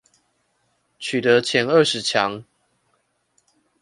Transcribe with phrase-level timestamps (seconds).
[0.97, 2.43] 取得前二十強